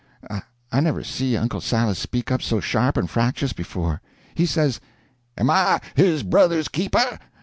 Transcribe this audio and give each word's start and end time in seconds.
I 0.71 0.79
never 0.79 1.03
see 1.03 1.37
Uncle 1.37 1.61
Silas 1.61 1.99
speak 1.99 2.31
up 2.31 2.41
so 2.41 2.59
sharp 2.59 2.97
and 2.97 3.07
fractious 3.07 3.53
before. 3.53 4.01
He 4.33 4.47
says: 4.47 4.79
"Am 5.37 5.51
I 5.51 5.79
his 5.93 6.23
brother's 6.23 6.67
keeper?" 6.69 7.19